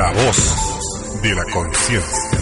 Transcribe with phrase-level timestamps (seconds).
[0.00, 2.39] La voz de la conciencia.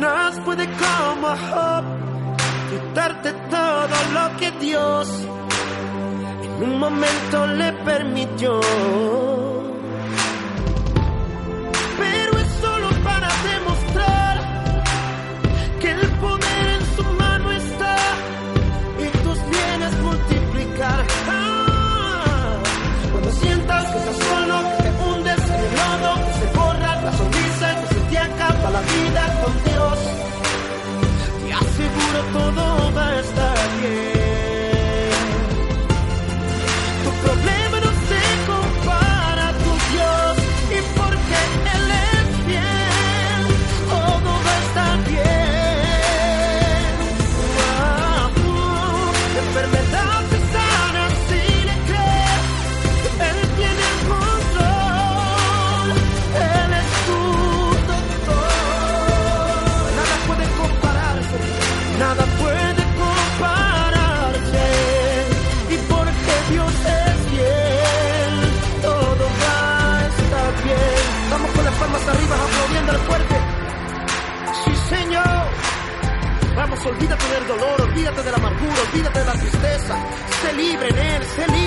[0.00, 1.84] Satanás puede como Job
[2.70, 5.08] quitarte todo lo que Dios
[6.42, 8.60] en un momento le permitió.
[62.00, 64.66] Nada puede compararse.
[65.68, 68.34] Y porque Dios es fiel,
[68.82, 71.02] todo va a estar bien.
[71.30, 73.36] Vamos con las palmas arriba, aplaudiendo al fuerte.
[74.64, 75.40] Sí, Señor.
[76.56, 79.94] Vamos, olvídate del dolor, olvídate de la amargura, olvídate de la tristeza.
[80.42, 81.59] Sé libre en Él, sé libre.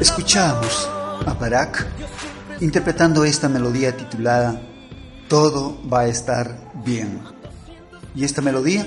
[0.00, 0.88] Escuchamos
[1.26, 1.86] a Barak
[2.62, 4.58] interpretando esta melodía titulada
[5.28, 7.20] Todo va a estar bien.
[8.14, 8.86] Y esta melodía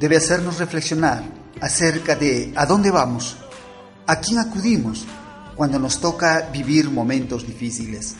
[0.00, 1.22] debe hacernos reflexionar
[1.60, 3.36] acerca de a dónde vamos,
[4.08, 5.06] a quién acudimos
[5.54, 8.16] cuando nos toca vivir momentos difíciles.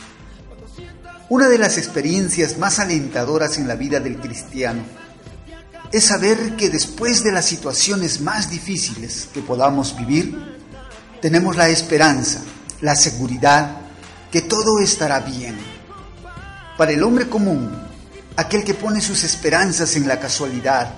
[1.27, 4.81] Una de las experiencias más alentadoras en la vida del cristiano
[5.91, 10.62] es saber que después de las situaciones más difíciles que podamos vivir,
[11.23, 12.41] tenemos la esperanza,
[12.81, 13.77] la seguridad
[14.29, 15.57] que todo estará bien.
[16.77, 17.71] Para el hombre común,
[18.35, 20.93] aquel que pone sus esperanzas en la casualidad,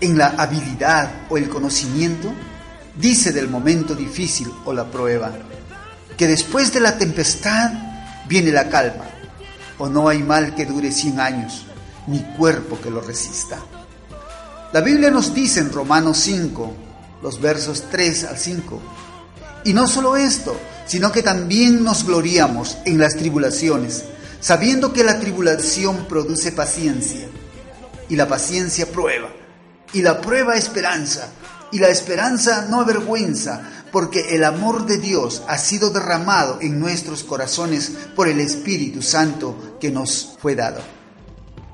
[0.00, 2.32] en la habilidad o el conocimiento,
[2.96, 5.32] dice del momento difícil o la prueba,
[6.16, 7.70] que después de la tempestad
[8.26, 9.04] viene la calma,
[9.76, 11.66] o no hay mal que dure cien años,
[12.06, 13.58] ni cuerpo que lo resista.
[14.72, 16.72] La Biblia nos dice en Romanos 5,
[17.22, 18.82] los versos 3 al 5,
[19.64, 24.04] y no solo esto, sino que también nos gloriamos en las tribulaciones,
[24.40, 27.28] sabiendo que la tribulación produce paciencia,
[28.08, 29.28] y la paciencia prueba,
[29.92, 31.28] y la prueba esperanza,
[31.70, 33.62] y la esperanza no avergüenza,
[33.92, 39.76] porque el amor de Dios ha sido derramado en nuestros corazones por el Espíritu Santo
[39.80, 40.80] que nos fue dado.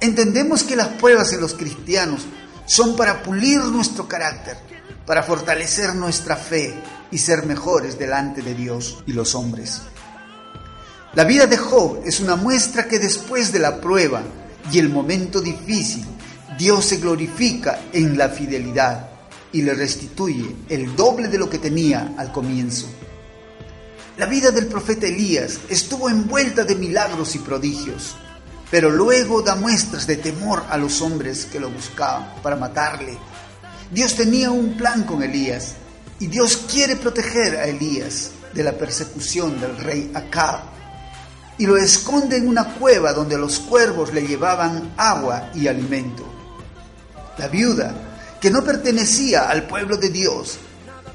[0.01, 2.23] Entendemos que las pruebas en los cristianos
[2.67, 4.57] son para pulir nuestro carácter,
[5.07, 6.75] para fortalecer nuestra fe
[7.15, 9.83] y ser mejores delante de Dios y los hombres.
[11.15, 14.21] La vida de Job es una muestra que después de la prueba
[14.73, 16.05] y el momento difícil,
[16.59, 19.11] Dios se glorifica en la fidelidad
[19.53, 22.89] y le restituye el doble de lo que tenía al comienzo.
[24.17, 28.17] La vida del profeta Elías estuvo envuelta de milagros y prodigios,
[28.73, 33.17] pero luego da muestras de temor a los hombres que lo buscaban para matarle.
[33.93, 35.77] Dios tenía un plan con Elías
[36.21, 40.61] y Dios quiere proteger a Elías de la persecución del rey Acab
[41.59, 46.25] y lo esconde en una cueva donde los cuervos le llevaban agua y alimento.
[47.39, 47.95] La viuda,
[48.41, 50.59] que no pertenecía al pueblo de Dios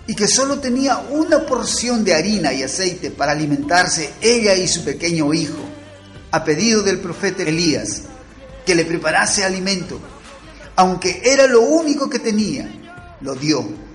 [0.08, 4.84] y que solo tenía una porción de harina y aceite para alimentarse ella y su
[4.84, 5.64] pequeño hijo,
[6.32, 8.04] a pedido del profeta Elías,
[8.66, 10.00] que le preparase alimento,
[10.76, 12.70] aunque era lo único que tenía,
[13.22, 13.89] lo dio.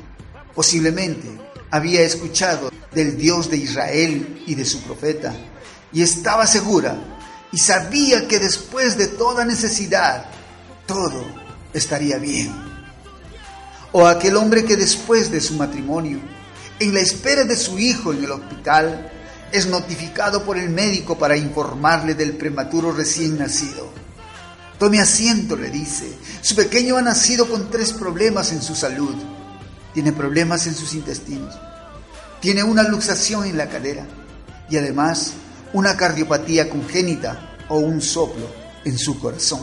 [0.54, 1.28] Posiblemente
[1.70, 5.34] había escuchado del Dios de Israel y de su profeta,
[5.92, 6.96] y estaba segura
[7.54, 10.26] y sabía que después de toda necesidad,
[10.86, 11.24] todo
[11.72, 12.52] estaría bien.
[13.92, 16.18] O aquel hombre que después de su matrimonio,
[16.80, 19.08] en la espera de su hijo en el hospital,
[19.52, 23.88] es notificado por el médico para informarle del prematuro recién nacido.
[24.80, 26.12] Tome asiento, le dice.
[26.40, 29.14] Su pequeño ha nacido con tres problemas en su salud.
[29.94, 31.54] Tiene problemas en sus intestinos.
[32.40, 34.04] Tiene una luxación en la cadera.
[34.68, 35.32] Y además
[35.72, 38.46] una cardiopatía congénita o un soplo
[38.84, 39.60] en su corazón.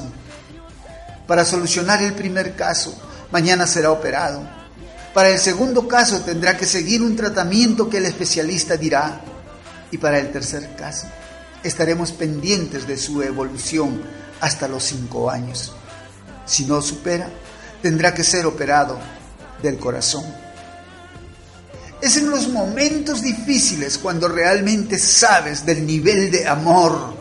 [1.28, 2.98] Para solucionar el primer caso,
[3.32, 4.42] mañana será operado.
[5.14, 9.22] Para el segundo caso tendrá que seguir un tratamiento que el especialista dirá.
[9.92, 11.08] Y para el tercer caso,
[11.64, 14.02] estaremos pendientes de su evolución
[14.40, 15.74] hasta los cinco años.
[16.46, 17.30] Si no supera,
[17.82, 19.00] tendrá que ser operado
[19.62, 20.24] del corazón.
[22.02, 27.16] Es en los momentos difíciles cuando realmente sabes del nivel de amor,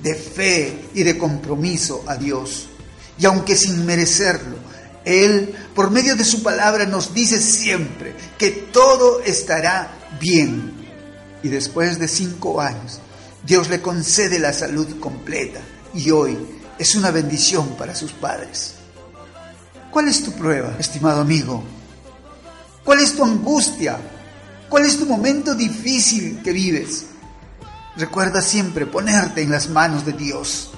[0.00, 2.68] de fe y de compromiso a Dios.
[3.18, 4.56] Y aunque sin merecerlo,
[5.04, 10.72] Él, por medio de su palabra, nos dice siempre que todo estará bien.
[11.42, 13.00] Y después de cinco años,
[13.44, 15.60] Dios le concede la salud completa
[15.94, 16.38] y hoy
[16.78, 18.74] es una bendición para sus padres.
[19.90, 21.64] ¿Cuál es tu prueba, estimado amigo?
[22.90, 23.98] ¿Cuál es tu angustia?
[24.68, 27.04] ¿Cuál es tu momento difícil que vives?
[27.96, 30.72] Recuerda siempre ponerte en las manos de Dios.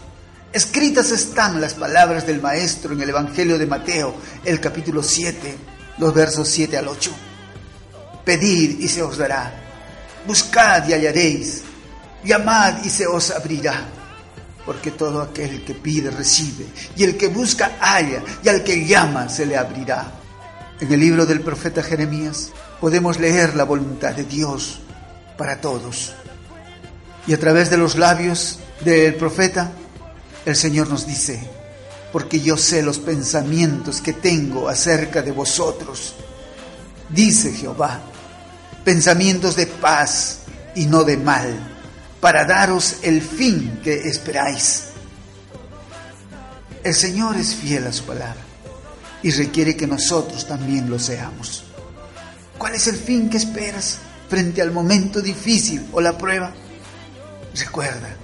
[0.52, 4.14] Escritas están las palabras del Maestro en el Evangelio de Mateo,
[4.45, 5.57] el capítulo 7,
[5.97, 7.11] los versos 7 al 8.
[8.26, 9.50] Pedid y se os dará.
[10.26, 11.62] Buscad y hallaréis.
[12.23, 13.88] Llamad y se os abrirá.
[14.66, 19.31] Porque todo aquel que pide recibe, y el que busca halla, y al que llama
[19.31, 20.19] se le abrirá.
[20.83, 24.81] En el libro del profeta Jeremías podemos leer la voluntad de Dios
[25.39, 26.12] para todos.
[27.25, 29.71] Y a través de los labios del profeta,
[30.45, 31.41] el Señor nos dice,
[32.11, 36.17] porque yo sé los pensamientos que tengo acerca de vosotros,
[37.11, 38.01] dice Jehová,
[38.85, 40.39] pensamientos de paz
[40.75, 41.55] y no de mal,
[42.21, 44.87] para daros el fin que esperáis.
[46.83, 48.51] El Señor es fiel a su palabra
[49.23, 51.64] y requiere que nosotros también lo seamos.
[52.59, 53.99] ¿Cuál es el fin que esperas
[54.29, 56.52] frente al momento difícil o la prueba?
[57.55, 58.17] Recuerda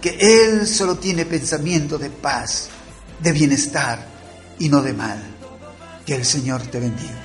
[0.00, 2.68] que Él solo tiene pensamiento de paz,
[3.20, 4.06] de bienestar
[4.58, 5.18] y no de mal.
[6.06, 7.22] Que el Señor te bendiga.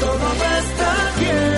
[0.00, 1.55] Todo va a estar bien.